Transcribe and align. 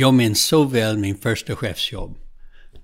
Jag 0.00 0.14
minns 0.14 0.46
så 0.46 0.64
väl 0.64 0.98
min 0.98 1.18
första 1.18 1.56
chefsjobb. 1.56 2.18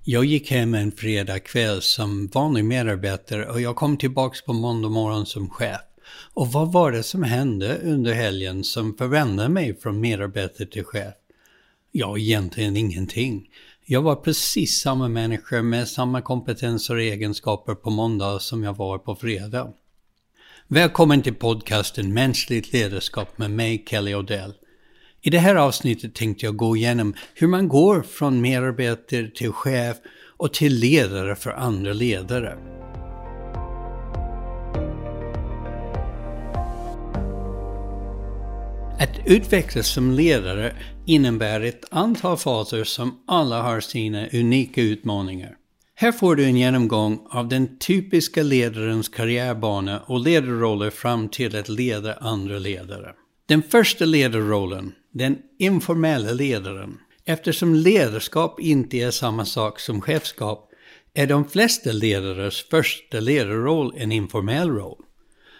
Jag 0.03 0.25
gick 0.25 0.51
hem 0.51 0.73
en 0.73 0.91
fredag 0.91 1.39
kväll 1.39 1.81
som 1.81 2.27
vanlig 2.27 2.65
medarbetare 2.65 3.45
och 3.45 3.61
jag 3.61 3.75
kom 3.75 3.97
tillbaks 3.97 4.41
på 4.41 4.53
måndag 4.53 4.89
morgon 4.89 5.25
som 5.25 5.49
chef. 5.49 5.81
Och 6.33 6.51
vad 6.51 6.71
var 6.71 6.91
det 6.91 7.03
som 7.03 7.23
hände 7.23 7.77
under 7.83 8.13
helgen 8.13 8.63
som 8.63 8.97
förvandlade 8.97 9.49
mig 9.49 9.79
från 9.79 9.99
medarbetare 9.99 10.67
till 10.67 10.83
chef? 10.83 11.13
Ja, 11.91 12.17
egentligen 12.17 12.77
ingenting. 12.77 13.45
Jag 13.85 14.01
var 14.01 14.15
precis 14.15 14.81
samma 14.81 15.07
människa 15.07 15.61
med 15.61 15.87
samma 15.87 16.21
kompetenser 16.21 16.95
och 16.95 17.01
egenskaper 17.01 17.75
på 17.75 17.89
måndag 17.89 18.39
som 18.39 18.63
jag 18.63 18.77
var 18.77 18.97
på 18.97 19.15
fredag. 19.15 19.73
Välkommen 20.67 21.21
till 21.21 21.35
podcasten 21.35 22.13
Mänskligt 22.13 22.73
ledarskap 22.73 23.37
med 23.37 23.51
mig, 23.51 23.85
Kelly 23.87 24.15
Odell. 24.15 24.53
I 25.21 25.29
det 25.29 25.39
här 25.39 25.55
avsnittet 25.55 26.15
tänkte 26.15 26.45
jag 26.45 26.55
gå 26.55 26.77
igenom 26.77 27.13
hur 27.33 27.47
man 27.47 27.67
går 27.67 28.01
från 28.01 28.41
medarbetare 28.41 29.29
till 29.35 29.51
chef 29.51 29.97
och 30.37 30.53
till 30.53 30.73
ledare 30.73 31.35
för 31.35 31.51
andra 31.51 31.93
ledare. 31.93 32.57
Att 38.99 39.19
utvecklas 39.25 39.87
som 39.87 40.11
ledare 40.11 40.75
innebär 41.05 41.61
ett 41.61 41.85
antal 41.91 42.37
faser 42.37 42.83
som 42.83 43.23
alla 43.27 43.61
har 43.61 43.79
sina 43.79 44.27
unika 44.27 44.81
utmaningar. 44.81 45.55
Här 45.95 46.11
får 46.11 46.35
du 46.35 46.45
en 46.45 46.57
genomgång 46.57 47.19
av 47.29 47.47
den 47.47 47.77
typiska 47.77 48.43
ledarens 48.43 49.09
karriärbana 49.09 49.99
och 49.99 50.19
ledarroller 50.19 50.89
fram 50.89 51.29
till 51.29 51.55
att 51.55 51.69
leda 51.69 52.13
andra 52.13 52.59
ledare. 52.59 53.13
Den 53.47 53.63
första 53.63 54.05
ledarrollen, 54.05 54.93
den 55.17 55.37
informella 55.59 56.31
ledaren. 56.31 56.97
Eftersom 57.25 57.75
ledarskap 57.75 58.59
inte 58.59 58.97
är 58.97 59.11
samma 59.11 59.45
sak 59.45 59.79
som 59.79 60.01
chefskap 60.01 60.69
är 61.13 61.27
de 61.27 61.49
flesta 61.49 61.91
ledares 61.91 62.61
första 62.69 63.19
ledarroll 63.19 63.93
en 63.97 64.11
informell 64.11 64.69
roll. 64.69 65.03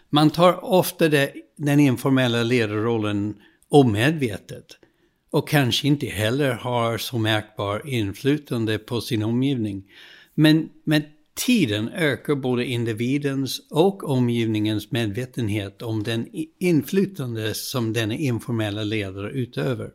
Man 0.10 0.30
tar 0.30 0.66
ofta 0.66 1.10
det, 1.10 1.34
den 1.58 1.80
informella 1.80 2.44
ledarrollen 2.44 3.36
omedvetet 3.70 4.66
och 5.32 5.50
kanske 5.50 5.88
inte 5.88 6.06
heller 6.06 6.52
har 6.52 6.98
så 6.98 7.18
märkbar 7.18 7.88
inflytande 7.88 8.80
på 8.80 9.02
sin 9.02 9.24
omgivning. 9.24 9.84
Men 10.36 10.70
med 10.84 11.04
tiden 11.38 11.90
ökar 11.90 12.36
både 12.36 12.66
individens 12.66 13.62
och 13.70 14.10
omgivningens 14.10 14.92
medvetenhet 14.92 15.82
om 15.82 16.04
den 16.04 16.28
inflytande 16.60 17.54
som 17.54 17.94
denna 17.94 18.14
informella 18.14 18.84
ledare 18.84 19.32
utövar. 19.32 19.92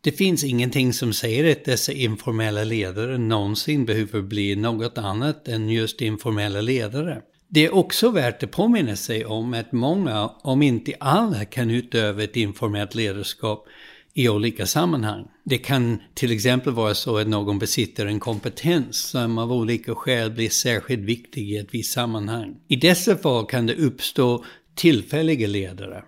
Det 0.00 0.12
finns 0.12 0.44
ingenting 0.44 0.92
som 0.92 1.12
säger 1.12 1.52
att 1.52 1.64
dessa 1.64 1.92
informella 1.92 2.64
ledare 2.64 3.18
någonsin 3.18 3.84
behöver 3.84 4.22
bli 4.22 4.56
något 4.56 4.98
annat 4.98 5.48
än 5.48 5.70
just 5.70 6.00
informella 6.00 6.60
ledare. 6.60 7.22
Det 7.48 7.64
är 7.66 7.74
också 7.74 8.10
värt 8.10 8.42
att 8.42 8.50
påminna 8.50 8.96
sig 8.96 9.24
om 9.24 9.54
att 9.54 9.72
många, 9.72 10.30
om 10.42 10.62
inte 10.62 10.92
alla, 11.00 11.44
kan 11.44 11.70
utöva 11.70 12.22
ett 12.22 12.36
informellt 12.36 12.94
ledarskap 12.94 13.66
i 14.14 14.28
olika 14.28 14.66
sammanhang. 14.66 15.26
Det 15.48 15.58
kan 15.58 15.98
till 16.14 16.32
exempel 16.32 16.72
vara 16.72 16.94
så 16.94 17.18
att 17.18 17.28
någon 17.28 17.58
besitter 17.58 18.06
en 18.06 18.20
kompetens 18.20 18.96
som 18.96 19.38
av 19.38 19.52
olika 19.52 19.94
skäl 19.94 20.30
blir 20.30 20.48
särskilt 20.48 21.02
viktig 21.02 21.50
i 21.50 21.56
ett 21.56 21.74
visst 21.74 21.92
sammanhang. 21.92 22.56
I 22.68 22.76
dessa 22.76 23.16
fall 23.16 23.46
kan 23.46 23.66
det 23.66 23.74
uppstå 23.74 24.44
tillfälliga 24.74 25.46
ledare 25.46 26.04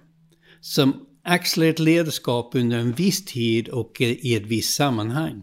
som 0.61 0.94
axlar 1.25 1.66
ett 1.66 1.78
ledarskap 1.78 2.55
under 2.55 2.78
en 2.78 2.92
viss 2.92 3.25
tid 3.25 3.69
och 3.69 4.00
i 4.00 4.34
ett 4.34 4.47
visst 4.47 4.75
sammanhang. 4.75 5.42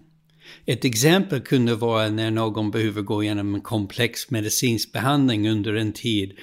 Ett 0.66 0.86
exempel 0.86 1.42
kunde 1.42 1.76
vara 1.76 2.10
när 2.10 2.32
någon 2.32 2.72
behöver 2.72 3.02
gå 3.02 3.24
igenom 3.24 3.56
en 3.56 3.62
komplex 3.62 4.30
medicinsk 4.30 4.92
behandling 4.92 5.50
under 5.50 5.74
en 5.74 5.94
tid 5.94 6.34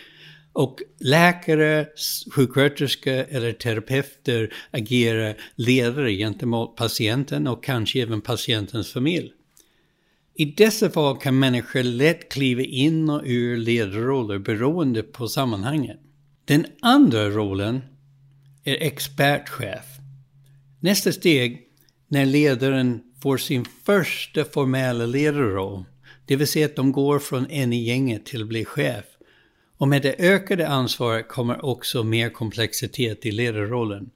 och 0.52 0.78
läkare, 1.00 1.86
sjuksköterskor 2.30 3.26
eller 3.28 3.52
terapeuter 3.52 4.54
agerar 4.70 5.36
ledare 5.54 6.12
gentemot 6.12 6.76
patienten 6.76 7.46
och 7.46 7.64
kanske 7.64 8.02
även 8.02 8.20
patientens 8.20 8.92
familj. 8.92 9.32
I 10.34 10.44
dessa 10.44 10.90
fall 10.90 11.16
kan 11.16 11.38
människor 11.38 11.82
lätt 11.82 12.32
kliva 12.32 12.62
in 12.62 13.10
och 13.10 13.22
ur 13.24 13.56
ledarroller 13.56 14.38
beroende 14.38 15.02
på 15.02 15.28
sammanhanget. 15.28 16.00
Den 16.44 16.66
andra 16.80 17.30
rollen 17.30 17.80
är 18.64 18.74
expertchef. 18.74 19.84
Nästa 20.80 21.12
steg, 21.12 21.60
när 22.08 22.26
ledaren 22.26 23.02
får 23.22 23.36
sin 23.36 23.64
första 23.84 24.44
formella 24.44 25.06
ledarroll, 25.06 25.84
det 26.26 26.36
vill 26.36 26.46
säga 26.46 26.66
att 26.66 26.76
de 26.76 26.92
går 26.92 27.18
från 27.18 27.50
en 27.50 27.72
i 27.72 27.84
gänget 27.84 28.26
till 28.26 28.42
att 28.42 28.48
bli 28.48 28.64
chef, 28.64 29.04
och 29.82 29.88
med 29.88 30.02
det 30.02 30.14
ökade 30.18 30.68
ansvaret 30.68 31.28
kommer 31.28 31.64
också 31.64 32.04
mer 32.04 32.30
komplexitet 32.30 33.26
i 33.26 33.30
ledarrollen. 33.30 34.10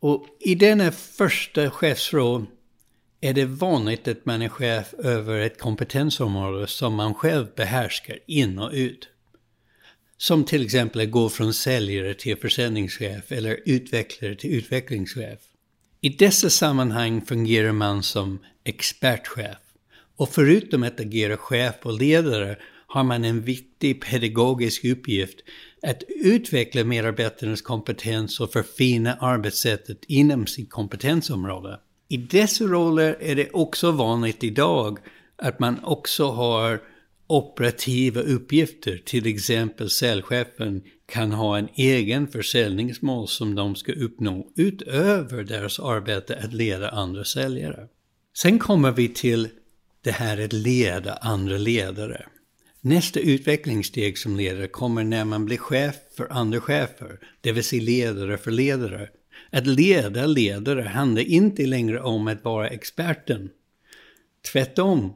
Och 0.00 0.26
i 0.40 0.54
denna 0.54 0.92
första 0.92 1.70
chefsroll 1.70 2.46
är 3.20 3.34
det 3.34 3.44
vanligt 3.44 4.08
att 4.08 4.26
man 4.26 4.42
är 4.42 4.48
chef 4.48 4.94
över 4.94 5.40
ett 5.40 5.58
kompetensområde 5.58 6.66
som 6.66 6.94
man 6.94 7.14
själv 7.14 7.46
behärskar 7.56 8.18
in 8.26 8.58
och 8.58 8.70
ut. 8.72 9.08
Som 10.16 10.44
till 10.44 10.64
exempel 10.64 11.00
att 11.00 11.10
gå 11.10 11.28
från 11.28 11.54
säljare 11.54 12.14
till 12.14 12.36
försäljningschef 12.36 13.32
eller 13.32 13.60
utvecklare 13.64 14.34
till 14.34 14.54
utvecklingschef. 14.54 15.38
I 16.00 16.08
dessa 16.08 16.50
sammanhang 16.50 17.22
fungerar 17.26 17.72
man 17.72 18.02
som 18.02 18.38
expertchef. 18.64 19.58
Och 20.16 20.28
förutom 20.28 20.82
att 20.82 21.00
agera 21.00 21.36
chef 21.36 21.74
och 21.82 21.98
ledare 21.98 22.56
har 22.96 23.04
man 23.04 23.24
en 23.24 23.40
viktig 23.40 24.04
pedagogisk 24.04 24.84
uppgift 24.84 25.38
att 25.82 26.02
utveckla 26.08 26.84
medarbetarnas 26.84 27.62
kompetens 27.62 28.40
och 28.40 28.52
förfina 28.52 29.14
arbetssättet 29.14 29.98
inom 30.08 30.46
sitt 30.46 30.70
kompetensområde. 30.70 31.80
I 32.08 32.16
dessa 32.16 32.64
roller 32.64 33.16
är 33.20 33.34
det 33.34 33.50
också 33.50 33.90
vanligt 33.90 34.44
idag 34.44 34.98
att 35.36 35.58
man 35.58 35.84
också 35.84 36.30
har 36.30 36.80
operativa 37.26 38.20
uppgifter. 38.20 39.02
Till 39.04 39.26
exempel 39.26 39.90
säljchefen 39.90 40.82
kan 41.06 41.32
ha 41.32 41.58
en 41.58 41.68
egen 41.74 42.28
försäljningsmål 42.28 43.28
som 43.28 43.54
de 43.54 43.74
ska 43.74 43.92
uppnå 43.92 44.46
utöver 44.56 45.44
deras 45.44 45.80
arbete 45.80 46.40
att 46.44 46.52
leda 46.52 46.88
andra 46.88 47.24
säljare. 47.24 47.88
Sen 48.38 48.58
kommer 48.58 48.92
vi 48.92 49.08
till 49.08 49.48
det 50.00 50.10
här 50.10 50.44
att 50.44 50.52
leda 50.52 51.12
andra 51.14 51.58
ledare. 51.58 52.26
Nästa 52.88 53.20
utvecklingssteg 53.20 54.18
som 54.18 54.36
ledare 54.36 54.68
kommer 54.68 55.04
när 55.04 55.24
man 55.24 55.44
blir 55.44 55.58
chef 55.58 55.94
för 56.16 56.32
andra 56.32 56.60
chefer, 56.60 57.18
det 57.40 57.52
vill 57.52 57.64
säga 57.64 57.82
ledare 57.82 58.38
för 58.38 58.50
ledare. 58.50 59.08
Att 59.50 59.66
leda 59.66 60.26
ledare 60.26 60.82
handlar 60.82 61.22
inte 61.22 61.66
längre 61.66 62.00
om 62.00 62.28
att 62.28 62.44
vara 62.44 62.68
experten. 62.68 63.50
Tvärtom, 64.52 65.12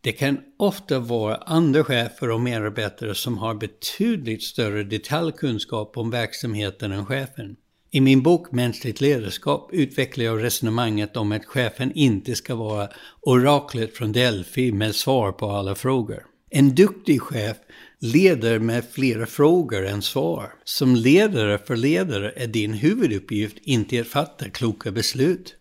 det 0.00 0.12
kan 0.12 0.38
ofta 0.56 0.98
vara 0.98 1.36
andra 1.36 1.84
chefer 1.84 2.30
och 2.30 2.40
medarbetare 2.40 3.14
som 3.14 3.38
har 3.38 3.54
betydligt 3.54 4.42
större 4.42 4.82
detaljkunskap 4.82 5.96
om 5.96 6.10
verksamheten 6.10 6.92
än 6.92 7.06
chefen. 7.06 7.56
I 7.90 8.00
min 8.00 8.22
bok 8.22 8.52
Mänskligt 8.52 9.00
ledarskap 9.00 9.70
utvecklar 9.72 10.24
jag 10.24 10.42
resonemanget 10.42 11.16
om 11.16 11.32
att 11.32 11.46
chefen 11.46 11.92
inte 11.94 12.34
ska 12.34 12.54
vara 12.54 12.88
oraklet 13.20 13.96
från 13.96 14.12
Delphi 14.12 14.72
med 14.72 14.94
svar 14.94 15.32
på 15.32 15.50
alla 15.50 15.74
frågor. 15.74 16.30
En 16.52 16.74
duktig 16.74 17.20
chef 17.20 17.56
leder 17.98 18.58
med 18.58 18.84
flera 18.92 19.26
frågor 19.26 19.86
än 19.86 20.02
svar. 20.02 20.52
Som 20.64 20.96
ledare 20.96 21.58
för 21.58 21.76
ledare 21.76 22.32
är 22.36 22.46
din 22.46 22.72
huvuduppgift 22.72 23.56
inte 23.62 24.00
att 24.00 24.06
fatta 24.06 24.50
kloka 24.50 24.90
beslut. 24.90 25.54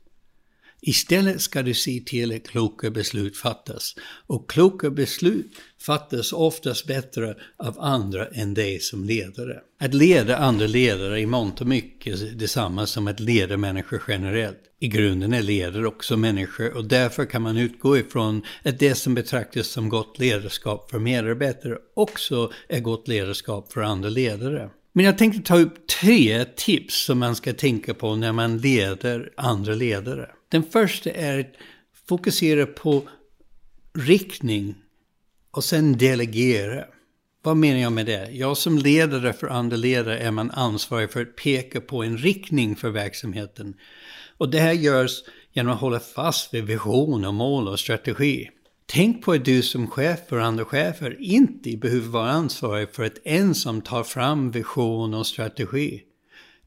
Istället 0.81 1.41
ska 1.41 1.61
du 1.61 1.73
se 1.73 2.03
till 2.05 2.35
att 2.35 2.47
kloka 2.47 2.89
beslut 2.89 3.37
fattas. 3.37 3.95
Och 4.27 4.49
kloka 4.49 4.89
beslut 4.89 5.51
fattas 5.81 6.33
oftast 6.33 6.87
bättre 6.87 7.35
av 7.57 7.79
andra 7.79 8.27
än 8.27 8.53
dig 8.53 8.79
som 8.79 9.03
ledare. 9.03 9.59
Att 9.79 9.93
leda 9.93 10.37
andra 10.37 10.67
ledare 10.67 11.19
är 11.19 11.23
i 11.23 11.25
mångt 11.25 11.61
och 11.61 11.67
mycket 11.67 12.39
detsamma 12.39 12.85
som 12.85 13.07
att 13.07 13.19
leda 13.19 13.57
människor 13.57 14.03
generellt. 14.07 14.59
I 14.79 14.87
grunden 14.87 15.33
är 15.33 15.41
ledare 15.41 15.87
också 15.87 16.17
människor 16.17 16.77
och 16.77 16.85
därför 16.85 17.25
kan 17.25 17.41
man 17.41 17.57
utgå 17.57 17.97
ifrån 17.97 18.41
att 18.63 18.79
det 18.79 18.95
som 18.95 19.15
betraktas 19.15 19.67
som 19.67 19.89
gott 19.89 20.19
ledarskap 20.19 20.91
för 20.91 20.99
medarbetare 20.99 21.77
också 21.95 22.51
är 22.69 22.79
gott 22.79 23.07
ledarskap 23.07 23.73
för 23.73 23.81
andra 23.81 24.09
ledare. 24.09 24.69
Men 24.93 25.05
jag 25.05 25.17
tänkte 25.17 25.41
ta 25.41 25.57
upp 25.57 25.87
tre 26.01 26.45
tips 26.45 27.05
som 27.05 27.19
man 27.19 27.35
ska 27.35 27.53
tänka 27.53 27.93
på 27.93 28.15
när 28.15 28.31
man 28.31 28.57
leder 28.57 29.29
andra 29.37 29.73
ledare. 29.73 30.29
Den 30.49 30.63
första 30.63 31.11
är 31.11 31.39
att 31.39 31.53
fokusera 32.07 32.65
på 32.65 33.03
riktning 33.93 34.75
och 35.51 35.63
sen 35.63 35.97
delegera. 35.97 36.85
Vad 37.41 37.57
menar 37.57 37.79
jag 37.79 37.91
med 37.91 38.05
det? 38.05 38.29
Jag 38.31 38.57
som 38.57 38.77
ledare 38.77 39.33
för 39.33 39.47
andra 39.47 39.77
ledare 39.77 40.19
är 40.19 40.31
man 40.31 40.51
ansvarig 40.51 41.11
för 41.11 41.21
att 41.21 41.35
peka 41.35 41.81
på 41.81 42.03
en 42.03 42.17
riktning 42.17 42.75
för 42.75 42.89
verksamheten. 42.89 43.73
Och 44.37 44.49
det 44.49 44.59
här 44.59 44.73
görs 44.73 45.23
genom 45.53 45.73
att 45.73 45.79
hålla 45.79 45.99
fast 45.99 46.53
vid 46.53 46.63
vision 46.63 47.25
och 47.25 47.33
mål 47.33 47.67
och 47.67 47.79
strategi. 47.79 48.49
Tänk 48.85 49.23
på 49.23 49.31
att 49.31 49.45
du 49.45 49.61
som 49.61 49.87
chef 49.87 50.19
för 50.29 50.39
andra 50.39 50.65
chefer 50.65 51.17
inte 51.19 51.77
behöver 51.77 52.07
vara 52.07 52.31
ansvarig 52.31 52.89
för 52.89 53.03
att 53.03 53.17
ensam 53.23 53.81
ta 53.81 54.03
fram 54.03 54.51
vision 54.51 55.13
och 55.13 55.27
strategi. 55.27 56.03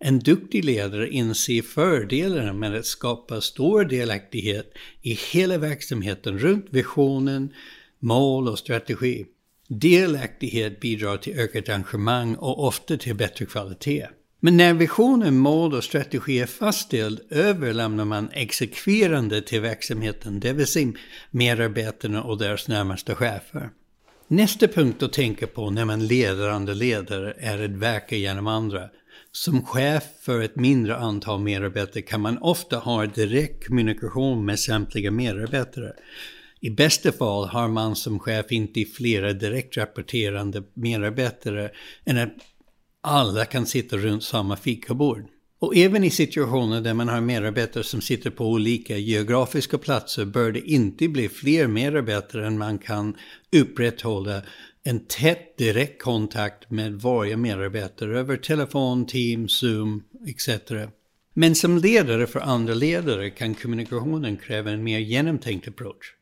En 0.04 0.18
duktig 0.18 0.64
ledare 0.64 1.08
inser 1.08 1.62
fördelarna 1.62 2.52
med 2.52 2.74
att 2.74 2.86
skapa 2.86 3.40
stor 3.40 3.84
delaktighet 3.84 4.72
i 5.02 5.18
hela 5.32 5.58
verksamheten 5.58 6.38
runt 6.38 6.66
visionen, 6.70 7.52
mål 7.98 8.48
och 8.48 8.58
strategi. 8.58 9.26
Delaktighet 9.68 10.80
bidrar 10.80 11.16
till 11.16 11.38
ökat 11.38 11.68
engagemang 11.68 12.34
och 12.34 12.66
ofta 12.66 12.96
till 12.96 13.14
bättre 13.14 13.46
kvalitet. 13.46 14.06
Men 14.40 14.56
när 14.56 14.74
visionen, 14.74 15.38
mål 15.38 15.74
och 15.74 15.84
strategi 15.84 16.38
är 16.38 16.46
fastställd 16.46 17.20
överlämnar 17.30 18.04
man 18.04 18.30
exekverande 18.32 19.42
till 19.42 19.60
verksamheten, 19.60 20.40
det 20.40 20.52
vill 20.52 20.66
säga 20.66 20.92
medarbetarna 21.30 22.22
och 22.22 22.38
deras 22.38 22.68
närmaste 22.68 23.14
chefer. 23.14 23.70
Nästa 24.28 24.68
punkt 24.68 25.02
att 25.02 25.12
tänka 25.12 25.46
på 25.46 25.70
när 25.70 25.84
man 25.84 26.06
leder 26.06 26.48
andra 26.48 26.74
ledare 26.74 27.34
är 27.38 27.64
att 27.64 27.70
verka 27.70 28.16
genom 28.16 28.46
andra. 28.46 28.88
Som 29.34 29.66
chef 29.66 30.04
för 30.20 30.40
ett 30.40 30.56
mindre 30.56 30.96
antal 30.96 31.40
medarbetare 31.40 32.02
kan 32.02 32.20
man 32.20 32.38
ofta 32.38 32.76
ha 32.76 33.06
direkt 33.06 33.66
kommunikation 33.66 34.44
med 34.44 34.60
samtliga 34.60 35.10
medarbetare. 35.10 35.92
I 36.60 36.70
bästa 36.70 37.12
fall 37.12 37.48
har 37.48 37.68
man 37.68 37.96
som 37.96 38.18
chef 38.18 38.52
inte 38.52 38.84
flera 38.84 39.32
direkt 39.32 39.76
rapporterande 39.76 40.62
medarbetare 40.74 41.70
än 42.04 42.18
att 42.18 42.34
alla 43.00 43.44
kan 43.44 43.66
sitta 43.66 43.96
runt 43.96 44.24
samma 44.24 44.56
fikabord. 44.56 45.24
Och 45.58 45.76
även 45.76 46.04
i 46.04 46.10
situationer 46.10 46.80
där 46.80 46.94
man 46.94 47.08
har 47.08 47.20
medarbetare 47.20 47.84
som 47.84 48.00
sitter 48.00 48.30
på 48.30 48.46
olika 48.46 48.96
geografiska 48.96 49.78
platser 49.78 50.24
bör 50.24 50.52
det 50.52 50.70
inte 50.70 51.08
bli 51.08 51.28
fler 51.28 51.66
medarbetare 51.66 52.46
än 52.46 52.58
man 52.58 52.78
kan 52.78 53.16
upprätthålla 53.56 54.42
en 54.84 55.06
tät 55.06 55.56
direkt 55.58 56.02
kontakt 56.02 56.70
med 56.70 56.92
varje 56.92 57.36
medarbetare 57.36 58.18
över 58.18 58.36
telefon, 58.36 59.06
Teams, 59.06 59.52
Zoom 59.52 60.02
etc. 60.26 60.48
Men 61.34 61.54
som 61.54 61.78
ledare 61.78 62.26
för 62.26 62.40
andra 62.40 62.74
ledare 62.74 63.30
kan 63.30 63.54
kommunikationen 63.54 64.36
kräva 64.36 64.70
en 64.70 64.84
mer 64.84 64.98
genomtänkt 64.98 65.68
approach. 65.68 66.14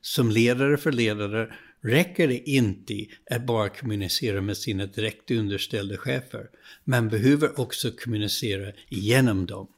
Som 0.00 0.30
ledare 0.30 0.76
för 0.76 0.92
ledare 0.92 1.54
räcker 1.82 2.28
det 2.28 2.50
inte 2.50 3.06
att 3.30 3.46
bara 3.46 3.68
kommunicera 3.68 4.40
med 4.40 4.56
sina 4.56 4.86
direkt 4.86 5.30
underställda 5.30 5.96
chefer. 5.96 6.46
Man 6.84 7.08
behöver 7.08 7.60
också 7.60 7.90
kommunicera 7.90 8.72
genom 8.88 9.46
dem. 9.46 9.68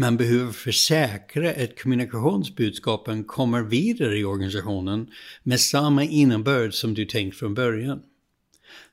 Man 0.00 0.16
behöver 0.16 0.52
försäkra 0.52 1.50
att 1.50 1.82
kommunikationsbudskapen 1.82 3.24
kommer 3.24 3.62
vidare 3.62 4.18
i 4.18 4.24
organisationen 4.24 5.10
med 5.42 5.60
samma 5.60 6.04
innebörd 6.04 6.74
som 6.74 6.94
du 6.94 7.04
tänkt 7.04 7.36
från 7.36 7.54
början. 7.54 8.02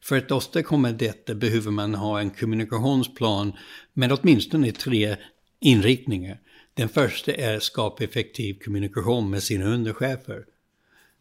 För 0.01 0.17
att 0.17 0.31
åstadkomma 0.31 0.91
detta 0.91 1.35
behöver 1.35 1.71
man 1.71 1.95
ha 1.95 2.19
en 2.19 2.29
kommunikationsplan 2.29 3.53
med 3.93 4.11
åtminstone 4.11 4.71
tre 4.71 5.15
inriktningar. 5.59 6.39
Den 6.73 6.89
första 6.89 7.33
är 7.33 7.57
att 7.57 7.63
skapa 7.63 8.03
effektiv 8.03 8.59
kommunikation 8.65 9.29
med 9.29 9.43
sina 9.43 9.65
underchefer. 9.65 10.45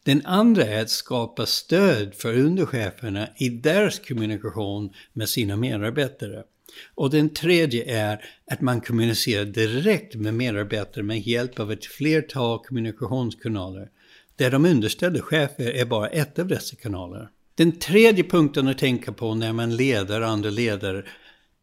Den 0.03 0.23
andra 0.27 0.65
är 0.65 0.83
att 0.83 0.91
skapa 0.91 1.47
stöd 1.47 2.15
för 2.15 2.39
undercheferna 2.39 3.29
i 3.37 3.49
deras 3.49 3.99
kommunikation 3.99 4.93
med 5.13 5.29
sina 5.29 5.57
medarbetare. 5.57 6.45
Och 6.95 7.11
den 7.11 7.29
tredje 7.29 7.85
är 7.85 8.25
att 8.51 8.61
man 8.61 8.81
kommunicerar 8.81 9.45
direkt 9.45 10.15
med 10.15 10.35
medarbetare 10.35 11.05
med 11.05 11.21
hjälp 11.21 11.61
av 11.61 11.73
ett 11.73 11.85
flertal 11.85 12.59
kommunikationskanaler, 12.59 13.89
där 14.37 14.51
de 14.51 14.65
underställda 14.65 15.21
chefer 15.21 15.71
är 15.71 15.85
bara 15.85 16.09
ett 16.09 16.39
av 16.39 16.47
dessa 16.47 16.77
kanaler. 16.77 17.29
Den 17.55 17.73
tredje 17.73 18.25
punkten 18.25 18.69
att 18.69 18.79
tänka 18.79 19.13
på 19.13 19.35
när 19.35 19.53
man 19.53 19.77
leder 19.77 20.21
andra 20.21 20.51
ledare 20.51 21.05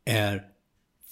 är 0.05 0.43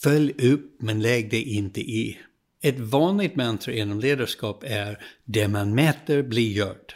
Följ 0.01 0.51
upp 0.51 0.81
men 0.81 1.01
lägg 1.01 1.31
dig 1.31 1.57
inte 1.57 1.81
i. 1.81 2.19
Ett 2.62 2.80
vanligt 2.80 3.36
mantra 3.36 3.74
inom 3.74 4.00
ledarskap 4.00 4.63
är 4.68 5.06
det 5.25 5.47
man 5.47 5.75
mäter 5.75 6.24
blir 6.24 6.51
gjort. 6.51 6.95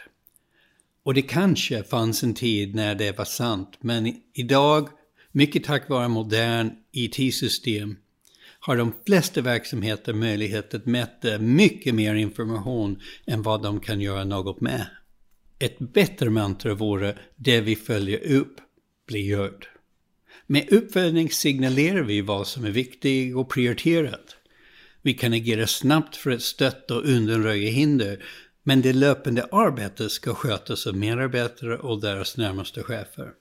Och 1.02 1.14
det 1.14 1.22
kanske 1.22 1.82
fanns 1.82 2.22
en 2.22 2.34
tid 2.34 2.74
när 2.74 2.94
det 2.94 3.18
var 3.18 3.24
sant, 3.24 3.78
men 3.80 4.16
idag, 4.34 4.88
mycket 5.34 5.64
tack 5.64 5.88
vare 5.88 6.08
modern 6.08 6.70
IT-system, 6.92 7.96
har 8.60 8.76
de 8.76 8.92
flesta 9.06 9.40
verksamheter 9.40 10.12
möjlighet 10.12 10.74
att 10.74 10.86
mäta 10.86 11.38
mycket 11.38 11.94
mer 11.94 12.14
information 12.14 13.00
än 13.26 13.42
vad 13.42 13.62
de 13.62 13.80
kan 13.80 14.00
göra 14.00 14.24
något 14.24 14.60
med. 14.60 14.86
Ett 15.58 15.78
bättre 15.78 16.30
mantra 16.30 16.74
vore 16.74 17.18
det 17.36 17.60
vi 17.60 17.76
följer 17.76 18.32
upp 18.32 18.56
blir 19.06 19.30
gjort. 19.30 19.68
Med 20.46 20.72
uppföljning 20.72 21.30
signalerar 21.30 22.02
vi 22.02 22.20
vad 22.20 22.46
som 22.46 22.64
är 22.64 22.70
viktigt 22.70 23.36
och 23.36 23.50
prioriterat. 23.50 24.36
Vi 25.02 25.14
kan 25.14 25.32
agera 25.32 25.66
snabbt 25.66 26.16
för 26.16 26.30
att 26.30 26.42
stötta 26.42 26.96
och 26.96 27.04
undanröja 27.04 27.70
hinder 27.70 28.24
men 28.62 28.82
det 28.82 28.92
löpande 28.92 29.48
arbetet 29.52 30.10
ska 30.10 30.34
skötas 30.34 30.86
av 30.86 30.96
medarbetare 30.96 31.78
och 31.78 32.00
deras 32.00 32.36
närmaste 32.36 32.82
chefer. 32.82 33.32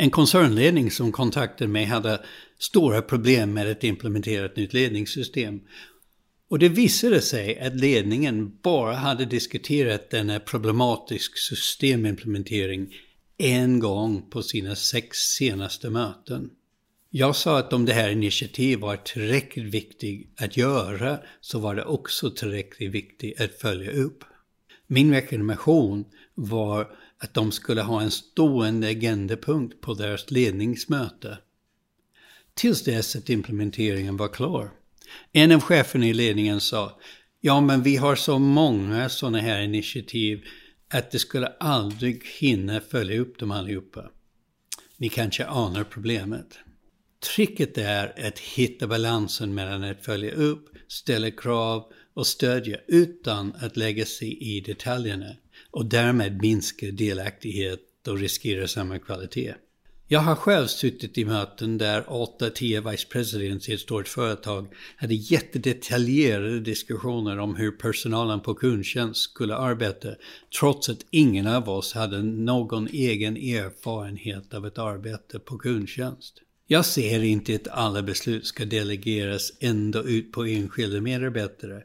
En 0.00 0.10
koncernledning 0.10 0.90
som 0.90 1.12
kontaktade 1.12 1.68
mig 1.68 1.84
hade 1.84 2.20
stora 2.58 3.02
problem 3.02 3.52
med 3.52 3.70
att 3.70 3.84
implementera 3.84 4.46
ett 4.46 4.56
nytt 4.56 4.72
ledningssystem. 4.72 5.60
Och 6.48 6.58
det 6.58 6.68
visade 6.68 7.20
sig 7.20 7.58
att 7.58 7.76
ledningen 7.76 8.58
bara 8.62 8.94
hade 8.94 9.24
diskuterat 9.24 10.10
denna 10.10 10.40
problematisk 10.40 11.38
systemimplementering 11.38 12.94
en 13.38 13.78
gång 13.78 14.30
på 14.30 14.42
sina 14.42 14.76
sex 14.76 15.18
senaste 15.18 15.90
möten. 15.90 16.50
Jag 17.10 17.36
sa 17.36 17.58
att 17.58 17.72
om 17.72 17.84
det 17.84 17.92
här 17.92 18.10
initiativet 18.10 18.82
var 18.82 18.96
tillräckligt 18.96 19.74
viktigt 19.74 20.40
att 20.40 20.56
göra 20.56 21.18
så 21.40 21.58
var 21.58 21.74
det 21.74 21.84
också 21.84 22.30
tillräckligt 22.30 22.90
viktigt 22.90 23.40
att 23.40 23.54
följa 23.54 23.90
upp. 23.90 24.24
Min 24.92 25.14
rekommendation 25.14 26.04
var 26.34 26.90
att 27.18 27.34
de 27.34 27.52
skulle 27.52 27.82
ha 27.82 28.02
en 28.02 28.10
stående 28.10 28.88
agendapunkt 28.88 29.80
på 29.80 29.94
deras 29.94 30.30
ledningsmöte. 30.30 31.38
Tills 32.54 32.84
dess 32.84 33.16
att 33.16 33.30
implementeringen 33.30 34.16
var 34.16 34.28
klar. 34.28 34.70
En 35.32 35.52
av 35.52 35.60
cheferna 35.60 36.06
i 36.06 36.12
ledningen 36.12 36.60
sa, 36.60 37.00
ja 37.40 37.60
men 37.60 37.82
vi 37.82 37.96
har 37.96 38.14
så 38.14 38.38
många 38.38 39.08
sådana 39.08 39.38
här 39.38 39.60
initiativ 39.60 40.44
att 40.94 41.10
det 41.10 41.18
skulle 41.18 41.46
aldrig 41.46 42.24
hinna 42.24 42.80
följa 42.80 43.20
upp 43.20 43.38
dem 43.38 43.50
allihopa. 43.50 44.10
Ni 44.96 45.08
kanske 45.08 45.46
anar 45.46 45.84
problemet. 45.84 46.58
Tricket 47.36 47.78
är 47.78 48.26
att 48.26 48.38
hitta 48.38 48.86
balansen 48.86 49.54
mellan 49.54 49.84
att 49.84 50.04
följa 50.04 50.32
upp, 50.32 50.68
ställa 50.88 51.30
krav 51.30 51.92
och 52.14 52.26
stödja 52.26 52.78
utan 52.86 53.52
att 53.60 53.76
lägga 53.76 54.04
sig 54.04 54.56
i 54.56 54.60
detaljerna 54.60 55.36
och 55.70 55.86
därmed 55.86 56.42
minska 56.42 56.86
delaktighet 56.86 58.08
och 58.08 58.18
riskera 58.18 58.68
samma 58.68 58.98
kvalitet. 58.98 59.54
Jag 60.12 60.20
har 60.20 60.34
själv 60.34 60.66
suttit 60.66 61.18
i 61.18 61.24
möten 61.24 61.78
där 61.78 62.02
8-10 62.02 62.90
vice 62.90 63.06
presidents 63.08 63.68
i 63.68 63.72
ett 63.72 63.80
stort 63.80 64.08
företag 64.08 64.66
hade 64.96 65.14
jättedetaljerade 65.14 66.60
diskussioner 66.60 67.38
om 67.38 67.56
hur 67.56 67.70
personalen 67.70 68.40
på 68.40 68.54
kundtjänst 68.54 69.20
skulle 69.20 69.54
arbeta 69.54 70.08
trots 70.60 70.88
att 70.88 71.06
ingen 71.10 71.46
av 71.46 71.68
oss 71.68 71.92
hade 71.92 72.22
någon 72.22 72.88
egen 72.88 73.36
erfarenhet 73.36 74.54
av 74.54 74.66
ett 74.66 74.78
arbete 74.78 75.38
på 75.38 75.58
kundtjänst. 75.58 76.42
Jag 76.72 76.84
ser 76.84 77.22
inte 77.22 77.54
att 77.54 77.68
alla 77.68 78.02
beslut 78.02 78.46
ska 78.46 78.64
delegeras 78.64 79.52
ända 79.60 80.02
ut 80.02 80.32
på 80.32 80.44
enskilda 80.44 81.00
medarbetare, 81.00 81.82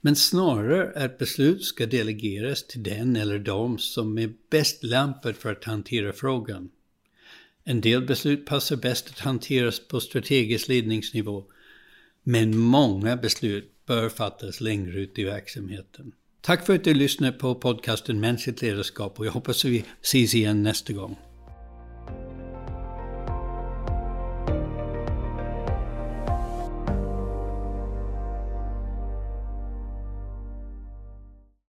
men 0.00 0.16
snarare 0.16 1.04
att 1.04 1.18
beslut 1.18 1.64
ska 1.64 1.86
delegeras 1.86 2.66
till 2.66 2.82
den 2.82 3.16
eller 3.16 3.38
de 3.38 3.78
som 3.78 4.18
är 4.18 4.32
bäst 4.50 4.84
lämpad 4.84 5.36
för 5.36 5.52
att 5.52 5.64
hantera 5.64 6.12
frågan. 6.12 6.70
En 7.64 7.80
del 7.80 8.02
beslut 8.02 8.46
passar 8.46 8.76
bäst 8.76 9.10
att 9.10 9.18
hanteras 9.18 9.88
på 9.88 10.00
strategisk 10.00 10.68
ledningsnivå, 10.68 11.44
men 12.22 12.58
många 12.58 13.16
beslut 13.16 13.86
bör 13.86 14.08
fattas 14.08 14.60
längre 14.60 15.00
ut 15.00 15.18
i 15.18 15.24
verksamheten. 15.24 16.12
Tack 16.40 16.66
för 16.66 16.74
att 16.74 16.84
du 16.84 16.94
lyssnade 16.94 17.32
på 17.32 17.54
podcasten 17.54 18.20
Mänskligt 18.20 18.62
ledarskap 18.62 19.18
och 19.18 19.26
jag 19.26 19.32
hoppas 19.32 19.64
vi 19.64 19.84
ses 20.02 20.34
igen 20.34 20.62
nästa 20.62 20.92
gång. 20.92 21.16